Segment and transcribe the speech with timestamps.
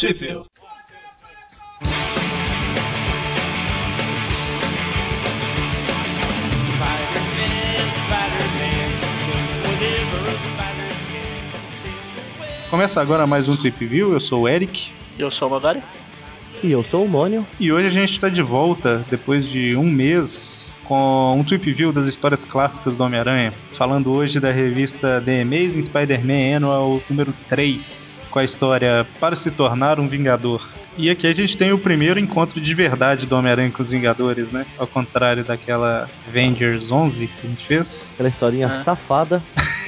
[0.00, 0.46] Sheffield.
[12.70, 14.90] Começa agora mais um Trip View, eu sou o Eric.
[15.18, 15.82] Eu sou o Magari.
[16.64, 17.46] E eu sou o Mônio.
[17.58, 21.92] E hoje a gente está de volta, depois de um mês, com um Trip View
[21.92, 23.52] das histórias clássicas do Homem-Aranha.
[23.76, 29.50] Falando hoje da revista The Amazing Spider-Man Annual número 3, com a história Para se
[29.50, 30.66] tornar um Vingador.
[30.98, 34.50] E aqui a gente tem o primeiro encontro de verdade do Homem-Aranha com os Vingadores,
[34.52, 34.66] né?
[34.78, 38.08] Ao contrário daquela Avengers 11 que a gente fez.
[38.14, 38.70] Aquela historinha É.
[38.82, 39.42] safada.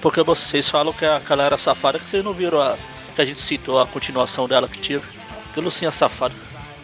[0.00, 2.76] Porque vocês falam que aquela era safada, que vocês não viram a.
[3.14, 5.04] que a gente citou a continuação dela que teve.
[5.54, 6.34] Que Lucinha safada.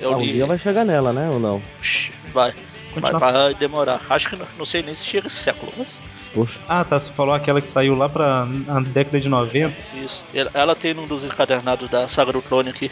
[0.00, 0.32] Eu Ah, um li.
[0.32, 1.28] dia vai chegar nela, né?
[1.28, 1.62] Ou não?
[2.32, 2.54] Vai.
[2.96, 4.00] Vai, vai demorar.
[4.10, 6.00] Acho que não, não sei nem se chega esse século, mas.
[6.34, 6.58] Poxa.
[6.68, 6.98] Ah, tá.
[6.98, 9.74] Você falou aquela que saiu lá pra a década de 90.
[9.94, 10.24] Isso.
[10.54, 12.90] Ela, tem um dos encadernados da saga do clone aqui.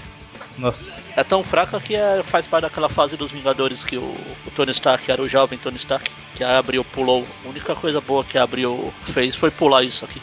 [0.59, 0.79] Nossa.
[1.17, 4.71] É tão fraca que é- faz parte daquela fase dos Vingadores que o, o Tony
[4.73, 6.11] Stark era o jovem Tony Stark.
[6.35, 7.27] Que abriu, pulou.
[7.45, 10.21] A única coisa boa que a abriu fez foi pular isso aqui.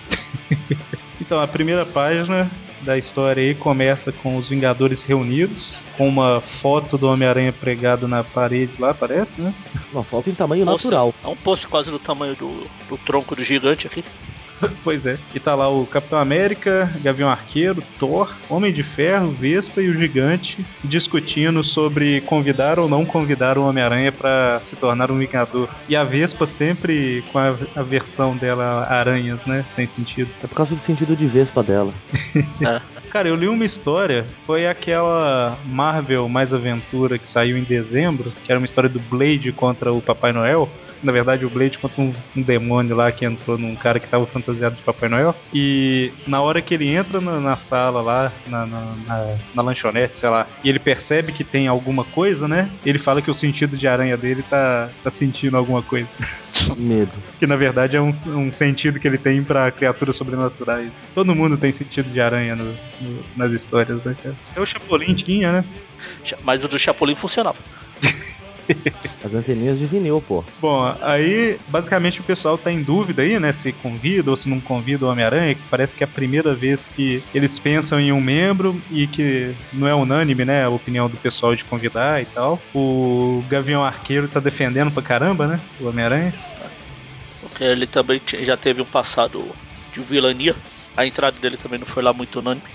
[1.20, 2.50] Então, a primeira página
[2.82, 8.24] da história aí começa com os Vingadores reunidos, com uma foto do Homem-Aranha pregado na
[8.24, 9.54] parede lá, parece, né?
[9.92, 10.92] Uma foto em tamanho Poster.
[10.92, 11.14] natural.
[11.24, 14.04] É um posto quase do tamanho do, do tronco do gigante aqui.
[14.84, 15.18] pois é.
[15.34, 19.98] E tá lá o Capitão América, Gavião Arqueiro, Thor, Homem de Ferro, Vespa e o
[19.98, 25.70] Gigante discutindo sobre convidar ou não convidar o Homem-Aranha pra se tornar um Vingador.
[25.88, 29.66] E a Vespa sempre com a, a versão dela aranhas, né?
[29.76, 30.30] Sem sentido.
[30.44, 31.94] É por causa do sentido de vespa dela.
[32.62, 32.82] É.
[33.10, 38.52] Cara, eu li uma história, foi aquela Marvel Mais Aventura que saiu em dezembro, que
[38.52, 40.70] era uma história do Blade contra o Papai Noel.
[41.04, 44.26] Na verdade, o Blade contra um, um demônio lá que entrou num cara que tava
[44.26, 45.36] fantasiado de Papai Noel.
[45.54, 50.20] E na hora que ele entra na, na sala lá, na, na, na- na lanchonete,
[50.20, 52.70] sei lá, e ele percebe que tem alguma coisa, né?
[52.86, 56.08] Ele fala que o sentido de aranha dele tá, tá sentindo alguma coisa.
[56.78, 57.12] Medo.
[57.40, 60.92] Que na verdade é um, um sentido que ele tem pra criaturas sobrenaturais.
[61.14, 64.36] Todo mundo tem sentido de aranha no- no- nas histórias, né, cara?
[64.56, 65.66] É o Chapolin tinha, né?
[66.44, 67.58] Mas o do Chapolin funcionava.
[69.24, 70.44] As anteninhas de vinil, pô.
[70.60, 73.54] Bom, aí basicamente o pessoal tá em dúvida aí, né?
[73.54, 76.88] Se convida ou se não convida o Homem-Aranha, que parece que é a primeira vez
[76.90, 80.64] que eles pensam em um membro e que não é unânime, né?
[80.64, 82.62] A opinião do pessoal de convidar e tal.
[82.74, 85.60] O Gavião Arqueiro tá defendendo pra caramba, né?
[85.80, 86.34] O Homem-Aranha.
[87.42, 89.44] Porque ele também já teve um passado
[89.94, 90.56] de vilania.
[90.96, 92.66] A entrada dele também não foi lá muito unânime.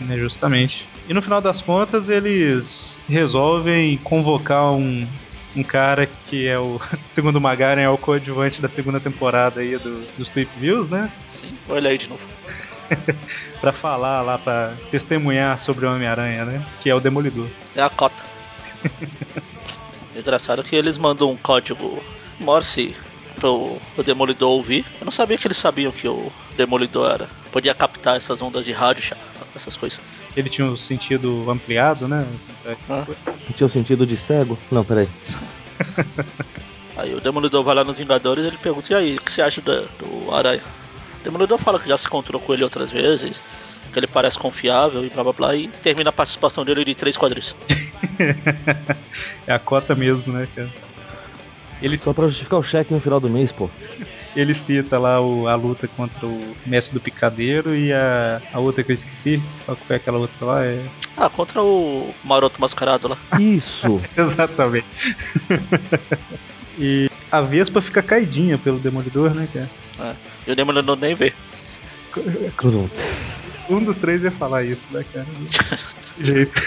[0.00, 0.84] né, justamente.
[1.08, 5.06] E no final das contas eles resolvem convocar um,
[5.54, 6.80] um cara que é o,
[7.14, 11.10] segundo o Magaren, é o coadjuvante da segunda temporada aí do, dos Tweep Views, né?
[11.30, 12.26] Sim, olha aí de novo.
[13.60, 16.66] Pra falar lá, pra testemunhar sobre o Homem-Aranha, né?
[16.82, 17.46] Que é o Demolidor.
[17.76, 18.22] É a cota.
[20.16, 22.02] Engraçado que eles mandam um código
[22.38, 22.94] Morse
[23.36, 24.84] pro, pro Demolidor ouvir.
[25.00, 27.30] Eu não sabia que eles sabiam que o Demolidor era.
[27.50, 29.16] Podia captar essas ondas de rádio, cha-
[29.54, 30.00] essas coisas.
[30.36, 32.26] Ele tinha um sentido ampliado, né?
[32.88, 33.04] Ah.
[33.06, 34.58] Não tinha o sentido de cego?
[34.70, 35.08] Não, peraí.
[36.96, 39.40] Aí o Demolidor vai lá nos Vingadores e ele pergunta, e aí, o que você
[39.40, 40.60] acha da- do Aranha?
[41.20, 43.42] O Demolidor fala que já se encontrou com ele outras vezes,
[43.90, 47.16] que ele parece confiável e blá blá blá, e termina a participação dele de três
[47.16, 47.54] quadris.
[49.46, 50.70] é a cota mesmo, né, cara?
[51.80, 53.68] Ele, Só pra justificar o cheque no final do mês, pô.
[54.34, 58.82] Ele cita lá o- a luta contra o Mestre do Picadeiro e a, a outra
[58.82, 59.42] que eu esqueci.
[59.64, 60.64] Qual que foi aquela outra lá?
[60.64, 60.84] É...
[61.16, 63.18] Ah, contra o Maroto Mascarado lá.
[63.38, 64.00] Isso!
[64.16, 64.86] Exatamente.
[66.78, 69.70] e a Vespa fica caidinha pelo Demolidor, né, cara?
[70.00, 70.14] É.
[70.46, 71.32] E o Demolidor nem vê.
[73.68, 75.26] Um dos três ia falar isso, né, cara?
[76.18, 76.62] De jeito.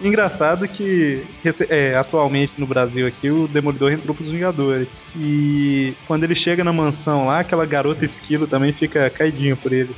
[0.00, 1.24] Engraçado que
[1.68, 4.88] é, atualmente no Brasil aqui o Demolidor entrou pros Vingadores.
[5.16, 9.94] E quando ele chega na mansão lá, aquela garota esquilo também fica caidinha por ele.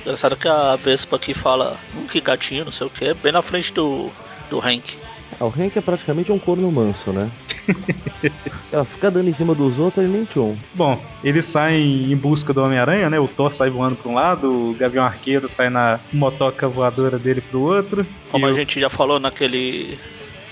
[0.00, 3.42] Engraçado que a Vespa aqui fala, hum, que gatinho, não sei o que, bem na
[3.42, 4.10] frente do,
[4.50, 4.98] do Hank.
[5.40, 7.30] Ah, o Hank é praticamente um corno manso, né?
[8.70, 10.56] Ela fica dando em cima dos outros e nem tchum.
[10.74, 13.18] Bom, eles saem em busca do Homem-Aranha, né?
[13.18, 17.40] O Thor sai voando pra um lado, o Gavião Arqueiro sai na motoca voadora dele
[17.40, 18.06] pro outro.
[18.30, 19.98] Como a o- gente já falou naquele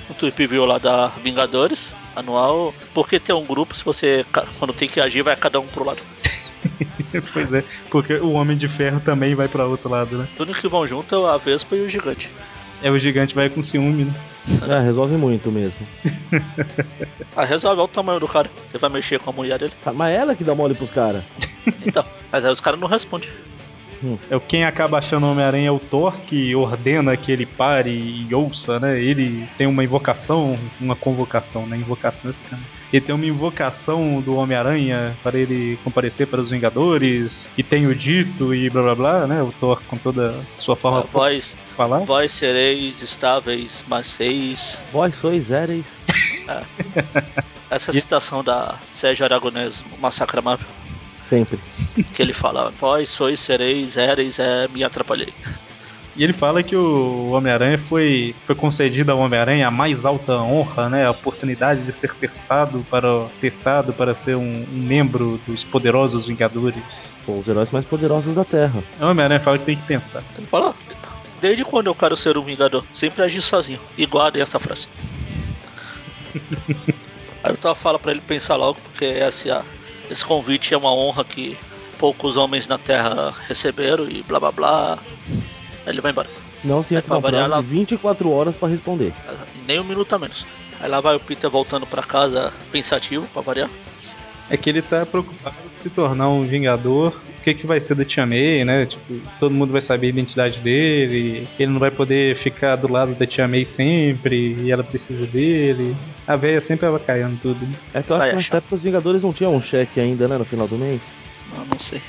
[0.09, 4.25] no Tweep View lá da Vingadores anual, porque tem um grupo, se você
[4.59, 6.03] quando tem que agir, vai cada um pro lado.
[7.33, 10.29] pois é, porque o Homem de Ferro também vai pra outro lado, né?
[10.35, 12.31] Os únicos que vão junto é a Vespa e o Gigante.
[12.83, 14.15] É o gigante vai com ciúme, né?
[14.69, 15.87] É, resolve muito mesmo.
[17.35, 18.51] Ah, resolve olha o tamanho do cara.
[18.71, 19.73] Você vai mexer com a mulher dele.
[19.87, 21.25] Ah, Mas ela que dá mole pros caras.
[21.87, 23.31] Então, mas aí os caras não respondem.
[24.05, 24.19] Hum.
[24.29, 27.91] É o quem acaba achando o Homem-Aranha é o Thor, que ordena que ele pare
[27.91, 29.01] e ouça, né?
[29.01, 31.77] Ele tem uma invocação, uma convocação, né?
[31.77, 32.81] Invocação é sacanagem.
[32.93, 37.94] Ele tem uma invocação do Homem-Aranha para ele comparecer para os Vingadores, e tem o
[37.94, 39.43] dito e blá blá blá, né?
[39.43, 42.00] O Thor com toda a sua forma de Vós, falar.
[42.00, 44.79] vós sereis estáveis, mas seis.
[44.93, 45.87] Vós sois éreis.
[47.71, 50.67] Essa é a citação da Sérgio Aragonés, Massacre Marvel,
[51.23, 51.59] Sempre.
[52.15, 55.33] que ele fala: Vós sois, sereis, éreis, é, me atrapalhei.
[56.14, 60.91] E ele fala que o Homem-Aranha foi, foi concedida ao Homem-Aranha a mais alta honra,
[60.91, 61.06] né?
[61.06, 66.82] A oportunidade de ser testado para, testado para ser um, um membro dos poderosos Vingadores.
[67.25, 68.82] Pô, os heróis mais poderosos da Terra.
[69.00, 70.23] O Homem-Aranha fala que tem que pensar.
[70.37, 70.75] Ele fala:
[71.41, 72.85] Desde quando eu quero ser um Vingador?
[72.93, 73.81] Sempre agi sozinho.
[73.97, 74.88] E guardem essa frase.
[77.43, 79.64] Aí o Thor fala pra ele pensar logo, porque essa,
[80.11, 81.59] esse convite é uma honra que
[81.99, 84.99] poucos homens na Terra receberam e blá blá blá.
[85.87, 86.29] Aí ele vai embora.
[86.64, 89.12] Não se É antes variar, prazo de 24 horas pra responder.
[89.67, 90.46] Nem um minuto a menos.
[90.81, 93.70] Aí lá vai o Peter voltando pra casa pensativo, pra variar.
[94.50, 97.17] É que ele tá preocupado em se tornar um Vingador.
[97.38, 98.87] O que, que vai ser da Tia May, né?
[98.87, 101.49] Tipo, todo mundo vai saber a identidade dele.
[101.58, 104.55] Ele não vai poder ficar do lado da Tia May sempre.
[104.61, 105.96] E ela precisa dele.
[106.26, 107.64] A velha sempre vai caindo tudo.
[107.64, 107.75] né?
[107.94, 110.28] É que eu acho é que nessa época os Vingadores não tinham um cheque ainda,
[110.28, 110.38] né?
[110.38, 111.00] No final do mês.
[111.56, 112.00] Não, não sei.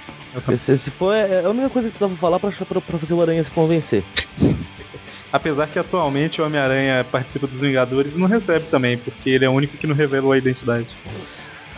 [0.57, 3.21] Se, se for, é a única coisa que precisava falar pra, pra, pra fazer o
[3.21, 4.03] Aranha se convencer.
[5.31, 9.49] Apesar que atualmente o Homem-Aranha participa dos Vingadores e não recebe também, porque ele é
[9.49, 10.95] o único que não revelou a identidade.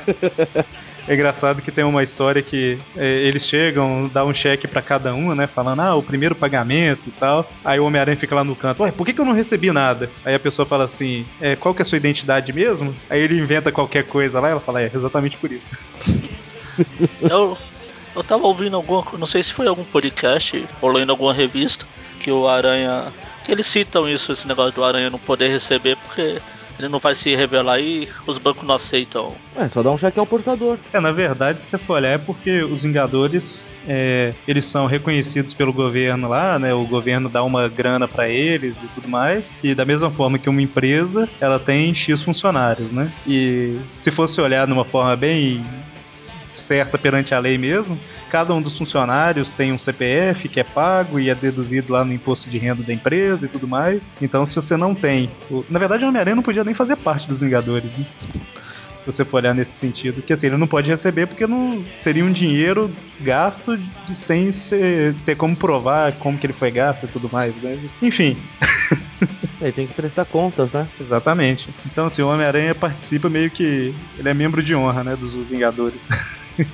[1.08, 5.14] É engraçado que tem uma história que é, eles chegam, dá um cheque pra cada
[5.14, 5.46] um, né?
[5.46, 7.48] Falando, ah, o primeiro pagamento e tal.
[7.64, 10.10] Aí o Homem-Aranha fica lá no canto, ué, por que, que eu não recebi nada?
[10.24, 12.96] Aí a pessoa fala assim, é, qual que é a sua identidade mesmo?
[13.08, 15.66] Aí ele inventa qualquer coisa lá, ela fala, é, exatamente por isso.
[17.22, 17.56] Eu,
[18.16, 21.86] eu tava ouvindo alguma não sei se foi algum podcast ou lendo alguma revista,
[22.20, 23.12] que o Aranha.
[23.44, 26.42] que eles citam isso, esse negócio do Aranha não poder receber, porque
[26.78, 29.34] ele não vai se revelar e os bancos não aceitam.
[29.56, 30.78] É, só dá um cheque ao portador.
[30.92, 35.54] É, na verdade, se você for olhar, é porque os Vingadores, é, eles são reconhecidos
[35.54, 36.74] pelo governo lá, né?
[36.74, 39.46] O governo dá uma grana pra eles e tudo mais.
[39.64, 43.12] E da mesma forma que uma empresa, ela tem X funcionários, né?
[43.26, 45.64] E se fosse olhar de uma forma bem
[46.68, 47.98] certa perante a lei mesmo,
[48.30, 52.14] cada um dos funcionários tem um CPF que é pago e é deduzido lá no
[52.14, 54.02] imposto de renda da empresa e tudo mais.
[54.22, 55.30] Então, se você não tem.
[55.70, 58.06] Na verdade, o Homem-Aranha não podia nem fazer parte dos Vingadores, né?
[59.06, 60.22] se você for olhar nesse sentido.
[60.24, 62.90] Que assim, ele não pode receber porque não seria um dinheiro
[63.22, 67.56] gasto de- sem ser- ter como provar como que ele foi gasto e tudo mais,
[67.62, 67.78] né?
[68.02, 68.36] Enfim,
[69.66, 70.88] Ele tem que prestar contas, né?
[71.02, 71.68] exatamente.
[71.88, 73.96] Então, assim, o Homem-Aranha participa meio que.
[74.16, 75.16] Ele é membro de honra, né?
[75.16, 76.00] Dos Vingadores.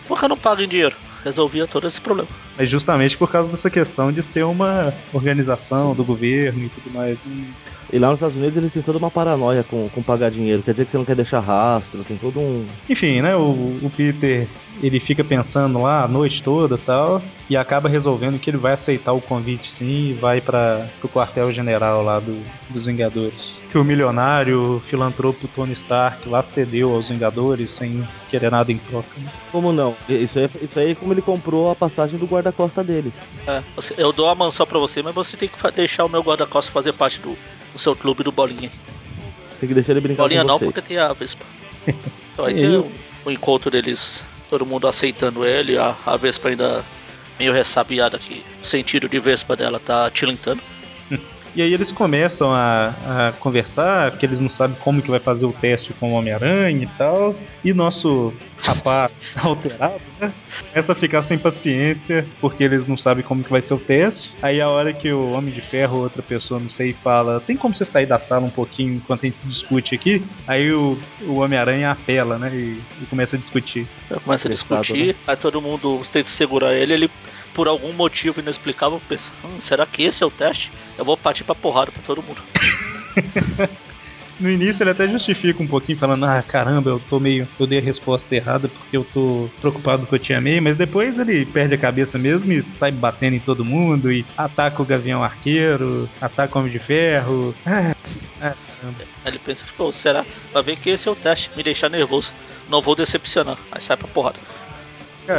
[0.07, 0.95] Por que não paga em dinheiro?
[1.23, 2.27] Resolvia todo esse problema.
[2.61, 7.17] Mas justamente por causa dessa questão de ser uma organização do governo e tudo mais.
[7.91, 10.61] E lá nos Estados Unidos eles têm toda uma paranoia com, com pagar dinheiro.
[10.61, 12.67] Quer dizer que você não quer deixar rastro, tem todo um.
[12.87, 13.35] Enfim, né?
[13.35, 13.49] O,
[13.81, 14.47] o Peter
[14.81, 18.73] ele fica pensando lá a noite toda e tal, e acaba resolvendo que ele vai
[18.73, 23.59] aceitar o convite sim e vai para o quartel-general lá do, dos Vingadores.
[23.69, 29.07] Que o milionário filantropo Tony Stark lá cedeu aos Vingadores sem querer nada em troca.
[29.17, 29.29] né?
[29.51, 29.95] Como não?
[30.07, 33.13] Isso aí, isso aí é como ele comprou a passagem do guarda-costa dele.
[33.47, 33.63] É,
[33.97, 36.93] eu dou a mansão pra você, mas você tem que deixar o meu guarda-costas fazer
[36.93, 37.37] parte do,
[37.73, 38.71] do seu clube do Bolinha.
[39.59, 41.45] Tem que deixar ele brincar Bolinha não, porque tem a Vespa.
[42.33, 42.89] Então aí tem o,
[43.25, 46.83] o encontro deles, todo mundo aceitando ele, a, a Vespa ainda
[47.37, 50.61] meio ressabiada que o sentido de Vespa dela tá tilintando.
[51.55, 55.45] E aí eles começam a, a conversar, porque eles não sabem como que vai fazer
[55.45, 57.35] o teste com o Homem-Aranha e tal.
[57.63, 58.33] E nosso
[58.65, 60.31] rapaz alterado, né?
[60.69, 64.31] Começa a ficar sem paciência, porque eles não sabem como que vai ser o teste.
[64.41, 67.57] Aí a hora que o Homem de Ferro ou outra pessoa, não sei, fala, tem
[67.57, 70.23] como você sair da sala um pouquinho enquanto a gente discute aqui?
[70.47, 72.49] Aí o, o Homem-Aranha apela, né?
[72.53, 73.87] E, e começa a discutir.
[74.23, 75.15] Começa a discutir, né?
[75.27, 77.11] aí todo mundo tenta segurar ele, ele
[77.53, 80.71] por algum motivo inexplicável pensa, hum, será que esse é o teste?
[80.97, 82.41] Eu vou partir pra porrada pra todo mundo.
[84.41, 87.47] No início ele até justifica um pouquinho, falando, ah, caramba, eu tô meio.
[87.59, 91.17] Eu dei a resposta errada porque eu tô preocupado com o Tia May, mas depois
[91.19, 95.23] ele perde a cabeça mesmo e sai batendo em todo mundo e ataca o Gavião
[95.23, 97.53] Arqueiro, ataca o Homem de Ferro.
[97.63, 97.95] Ah,
[98.41, 98.55] ah,
[99.27, 100.25] ele pensa, pô, será?
[100.51, 102.33] Vai ver que esse é o teste, me deixar nervoso.
[102.67, 103.57] Não vou decepcionar.
[103.71, 104.39] Aí sai pra porrada.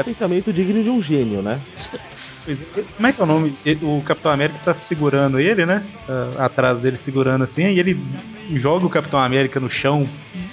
[0.04, 1.60] Pensamento digno de um gênio, né?
[2.96, 3.54] Como é que é o nome?
[3.82, 5.84] O Capitão América tá segurando ele, né?
[6.08, 8.00] Ah, atrás dele segurando assim, e ele
[8.54, 10.08] joga o Capitão América no chão.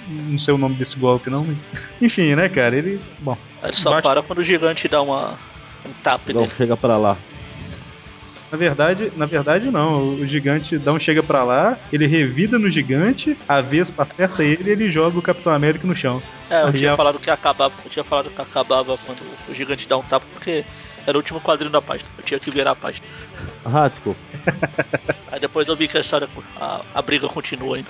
[0.08, 1.56] Não sei o nome desse golpe, não, mas.
[2.00, 2.76] Enfim, né, cara?
[2.76, 3.00] Ele.
[3.20, 3.36] Bom.
[3.62, 5.30] Ele só Bate- para quando o gigante dá uma
[5.84, 6.52] um tap Não nele.
[6.56, 7.16] chega pra lá.
[8.50, 10.14] Na verdade, na verdade não.
[10.14, 14.68] O gigante dá um chega pra lá, ele revida no gigante, a Vespa acerta ele
[14.68, 16.20] e ele joga o Capitão América no chão.
[16.50, 17.74] É, eu tinha falado que acabava.
[17.84, 20.64] Eu tinha falado que acabava quando o gigante dá um tapa, porque
[21.06, 22.10] era o último quadrinho da página.
[22.18, 23.06] Eu tinha que virar a página.
[23.64, 24.18] Ah, desculpa.
[25.30, 27.88] Aí depois eu vi que a história, a, a briga continua ainda.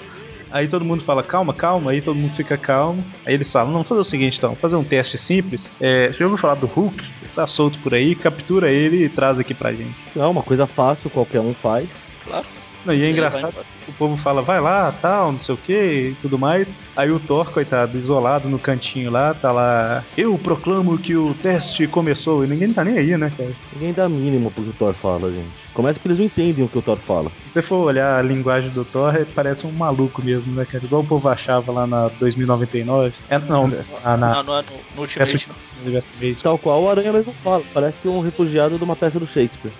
[0.50, 3.04] Aí todo mundo fala, calma, calma, aí todo mundo fica calmo.
[3.24, 5.70] Aí eles falam, não, vamos fazer o seguinte então, fazer um teste simples.
[5.80, 7.08] É, você já ouviu falar do Hulk?
[7.34, 9.94] Tá solto por aí, captura ele e traz aqui pra gente.
[10.16, 11.88] É uma coisa fácil, qualquer um faz.
[12.24, 12.46] Claro.
[12.84, 13.54] Não, e é engraçado,
[13.86, 16.68] o povo fala, vai lá, tal, não sei o que e tudo mais.
[16.96, 20.04] Aí o Thor, coitado, isolado no cantinho lá, tá lá.
[20.16, 22.44] Eu proclamo que o teste começou.
[22.44, 23.52] E ninguém tá nem aí, né, cara?
[23.74, 25.60] Ninguém dá mínimo pro que o Thor fala, gente.
[25.72, 27.30] Começa que eles não entendem o que o Thor fala.
[27.44, 30.84] Se você for olhar a linguagem do Thor, ele parece um maluco mesmo, né, cara?
[30.84, 33.12] Igual o povo achava lá na 2099.
[33.28, 36.34] É, não, na, na, Não, não é no, no Ultimate, não.
[36.42, 37.62] Tal qual o Aranha mesmo fala.
[37.72, 39.72] Parece um refugiado de uma peça do Shakespeare.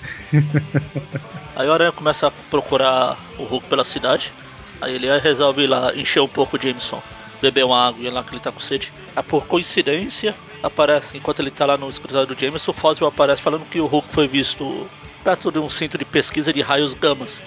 [1.57, 2.90] Aí o Aranha começa a procurar
[3.39, 4.33] o Hulk pela cidade.
[4.81, 7.03] Aí ele resolve ir lá encher um pouco o Jameson,
[7.43, 8.93] beber uma água lá que ele tá com sede.
[9.15, 13.43] Aí por coincidência, aparece, enquanto ele tá lá no escritório do Jameson, o Foswell aparece
[13.43, 14.89] falando que o Hulk foi visto
[15.23, 17.43] perto de um centro de pesquisa de raios gamas.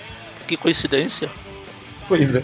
[0.48, 1.30] Que coincidência.
[2.08, 2.44] Pois é.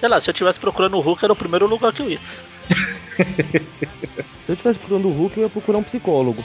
[0.00, 2.20] Sei lá, se eu estivesse procurando o Hulk, era o primeiro lugar que eu ia.
[4.44, 6.42] Se eu estivesse procurando o Hulk, eu ia procurar um psicólogo.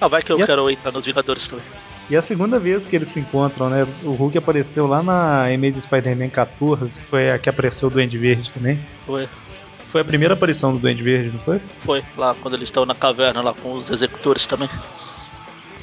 [0.00, 1.64] Ah, vai que eu E a- quero entrar nos Vingadores também.
[2.10, 3.86] E é a segunda vez que eles se encontram, né?
[4.02, 8.50] O Hulk apareceu lá na Amazing Spider-Man 14, foi a que apareceu o Duende Verde
[8.50, 8.78] também.
[9.04, 9.28] Foi,
[9.92, 11.60] Foi a primeira aparição do Duende Verde, não foi?
[11.78, 14.70] foi lá quando eles estão na caverna lá com os executores também.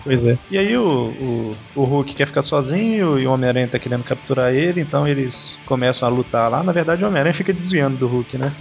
[0.04, 0.38] Pois é.
[0.52, 4.54] E aí o, o, o Hulk quer ficar sozinho e o Homem-Aranha tá querendo capturar
[4.54, 5.34] ele, então eles
[5.66, 6.64] começam a lutar lá.
[6.64, 8.52] Na verdade o Homem-Aranha fica desviando do Hulk, né?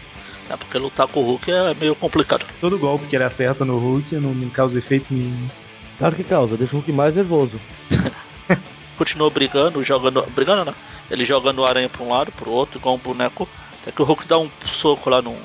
[0.50, 2.44] É porque lutar com o Hulk é meio complicado.
[2.60, 5.48] Todo golpe que ele acerta no Hulk não, não causa efeito nenhum.
[5.98, 7.60] Claro que causa, deixa o Hulk mais nervoso.
[8.96, 10.24] Continuou brigando, jogando.
[10.34, 10.74] Brigando não.
[11.10, 13.48] Ele jogando o aranha pra um lado, pro outro, igual um boneco.
[13.82, 15.36] Até que o Hulk dá um soco lá no.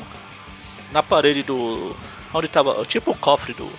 [0.91, 1.95] Na parede do.
[2.33, 2.83] Onde tava.
[2.85, 3.69] Tipo o cofre do.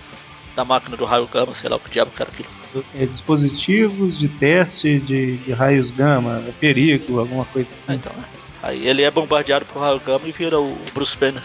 [0.55, 2.49] Da máquina do raio gama, sei lá o que diabo que era aquilo.
[2.93, 7.95] É, dispositivos de teste de, de raios gama, perigo, alguma coisa Ah, assim.
[7.95, 8.23] então, né?
[8.61, 11.41] Aí ele é bombardeado pro raio gama e vira o Bruce Banner.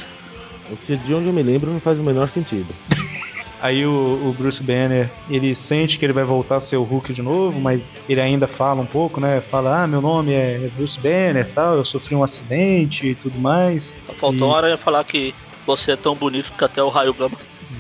[0.71, 2.66] O que de onde eu me lembro não faz o menor sentido.
[3.60, 7.12] Aí o, o Bruce Banner, ele sente que ele vai voltar a ser o Hulk
[7.14, 9.40] de novo, mas ele ainda fala um pouco, né?
[9.40, 13.96] Fala, ah, meu nome é Bruce Banner tal, eu sofri um acidente e tudo mais.
[14.04, 15.34] Só faltou E- o aranha falar que
[15.66, 17.36] você é tão bonito que até o raio gama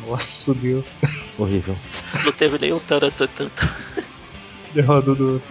[0.06, 0.94] Nossa, Deus.
[1.38, 1.76] Horrível.
[2.24, 2.80] não teve nem o
[5.14, 5.42] do.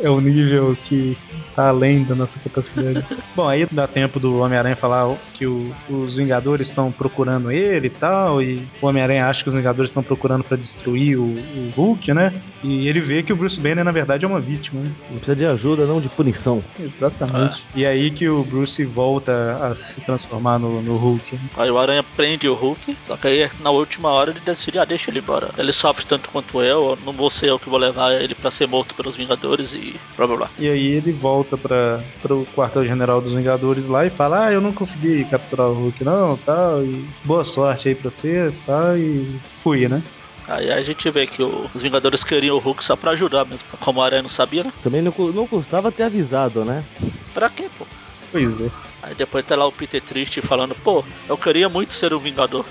[0.00, 1.16] É o nível que
[1.54, 3.04] tá além da nossa capacidade.
[3.34, 7.90] Bom, aí dá tempo do Homem-Aranha falar que o- os Vingadores estão procurando ele e
[7.90, 12.12] tal, e o Homem-Aranha acha que os Vingadores estão procurando pra destruir o, o Hulk,
[12.12, 12.32] né?
[12.62, 14.90] E ele vê que o Bruce Banner na verdade é uma vítima, né?
[15.08, 16.62] Ele precisa de ajuda, não de punição.
[16.78, 17.62] Exatamente.
[17.74, 21.34] E aí que o Bruce volta a se transformar no, no Hulk.
[21.34, 21.40] né?
[21.56, 24.84] Aí o Aranha prende o Hulk, só que aí na última hora ele decide, ah,
[24.84, 25.48] deixa ele embora.
[25.56, 28.66] Ele sofre tanto quanto eu, não vou ser eu que vou levar ele pra ser
[28.68, 30.50] morto pelos Vingadores e blá blá blá.
[30.58, 34.72] E aí ele volta para o quartel-general dos Vingadores lá e fala: Ah, eu não
[34.72, 39.88] consegui capturar o Hulk, não, tal, e boa sorte aí pra vocês, tal, e fui,
[39.88, 40.02] né?
[40.48, 43.68] Aí a gente vê que os Vingadores queriam o Hulk só pra ajudar mesmo.
[43.78, 44.72] Como o Aranha não sabia, né?
[44.82, 46.84] Também não, não custava ter avisado, né?
[47.32, 47.86] Pra quê, pô?
[48.32, 48.70] Pois é.
[49.02, 52.64] Aí depois tá lá o Peter triste falando, pô, eu queria muito ser um Vingador.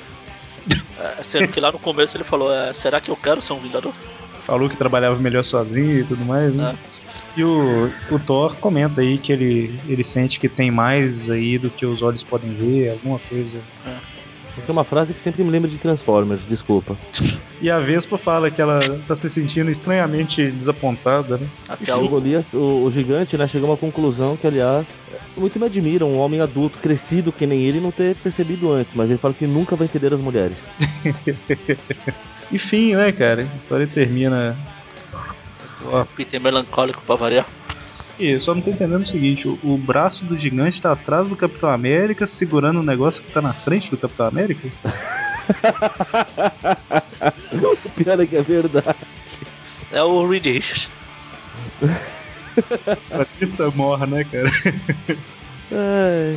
[0.99, 3.59] É, sendo que lá no começo ele falou, é, será que eu quero ser um
[3.59, 3.93] Vingador?
[4.50, 6.75] Falou que trabalhava melhor sozinho e tudo mais, né?
[7.38, 11.70] E o, o Thor comenta aí que ele, ele sente que tem mais aí do
[11.70, 13.62] que os olhos podem ver, alguma coisa.
[14.56, 16.98] Porque é uma frase que sempre me lembra de Transformers, desculpa.
[17.62, 21.48] E a Vespa fala que ela tá se sentindo estranhamente desapontada, né?
[21.68, 24.88] Até O o, Golias, o, o gigante, né, chegou a uma conclusão que, aliás,
[25.38, 29.10] muito me admira um homem adulto, crescido que nem ele, não ter percebido antes, mas
[29.10, 30.58] ele fala que nunca vai entender as mulheres.
[32.51, 33.41] Enfim, né, cara?
[33.44, 34.58] A história termina.
[35.86, 37.46] Ó, Peter melancólico pra variar.
[38.18, 41.27] E eu só não tô entendendo o seguinte: o, o braço do gigante tá atrás
[41.27, 44.68] do Capitão América, segurando um negócio que tá na frente do Capitão América?
[47.53, 48.98] O pior é que é verdade.
[49.91, 50.89] É o Reed Richards.
[53.10, 54.51] Batista morra, né, cara?
[55.72, 56.36] É,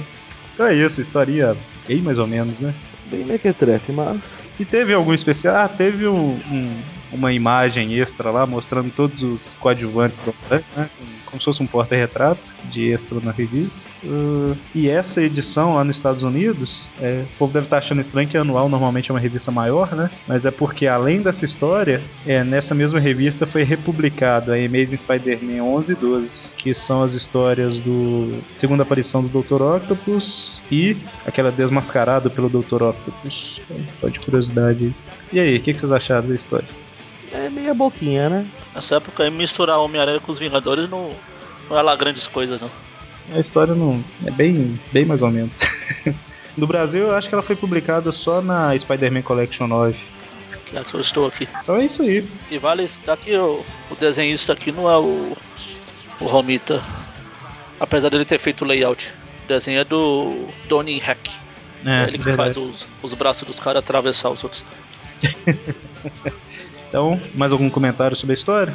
[0.54, 2.74] Então é isso, historinha bem mais ou menos, né?
[3.04, 4.42] bem mequetrefe, mas...
[4.58, 5.56] E teve algum especial?
[5.56, 6.82] Ah, teve um, um,
[7.12, 10.88] uma imagem extra lá mostrando todos os coadjuvantes do né?
[11.32, 12.40] como se fosse um porta-retrato
[12.70, 13.76] de extra na revista.
[14.04, 18.28] Uh, e essa edição lá nos Estados Unidos, é, o povo deve estar achando estranho
[18.28, 20.10] que anual normalmente é uma revista maior, né?
[20.28, 25.62] Mas é porque além dessa história, é, nessa mesma revista foi republicado a Amazing Spider-Man
[25.62, 29.62] 11 e 12, que são as histórias do segunda aparição do Dr.
[29.62, 32.82] Octopus e aquela desmascarada pelo Dr.
[32.82, 33.60] Octopus.
[34.00, 34.94] Só de curiosidade.
[35.32, 36.68] E aí, o que, que vocês acharam da história?
[37.32, 38.46] É meia boquinha, né?
[38.74, 41.12] Nessa época, misturar Homem-Aranha com os Vingadores não,
[41.68, 42.70] não é lá grandes coisas, não.
[43.32, 44.02] A história não.
[44.26, 45.52] é bem, bem mais ou menos.
[46.56, 49.96] no Brasil, eu acho que ela foi publicada só na Spider-Man Collection 9.
[50.66, 51.48] Que é que eu estou aqui.
[51.62, 52.28] Então é isso aí.
[52.50, 55.36] E vale, daqui o, o desenhista aqui não é o,
[56.20, 56.82] o Romita.
[57.80, 59.12] Apesar dele ter feito o layout.
[59.44, 61.28] O desenho é do Donnie Hack.
[61.84, 62.54] É, é ele que verdade.
[62.54, 64.64] faz os, os braços dos caras atravessar os outros.
[66.92, 68.74] Então, mais algum comentário sobre a história?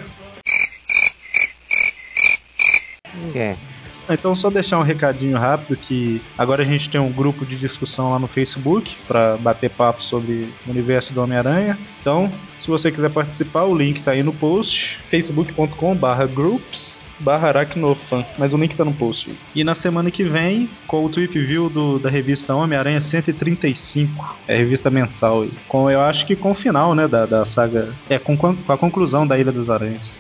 [3.36, 3.56] É.
[4.10, 8.10] Então só deixar um recadinho rápido que agora a gente tem um grupo de discussão
[8.10, 11.78] lá no Facebook para bater papo sobre o universo do Homem-Aranha.
[12.02, 18.54] Então, se você quiser participar, o link tá aí no post, facebook.com/groups barra aracnofan, mas
[18.54, 19.32] o link tá no post.
[19.56, 24.56] E na semana que vem, com o Tweep View do, da revista Homem-Aranha 135, é
[24.56, 28.20] a revista mensal, com, eu acho que com o final, né, da, da saga, é,
[28.20, 30.12] com, com a conclusão da Ilha dos Aranhas.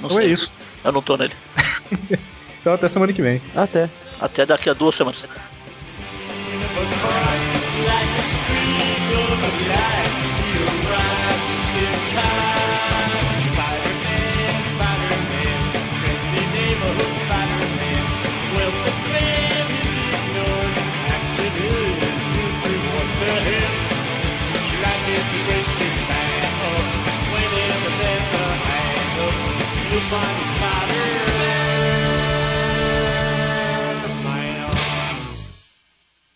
[0.00, 0.30] Não então é sei.
[0.30, 0.52] é isso.
[0.84, 1.34] Eu não tô nele.
[2.60, 3.40] então até semana que vem.
[3.54, 3.88] Até.
[4.20, 5.26] Até daqui a duas semanas.
[29.96, 31.25] Nobody's got it.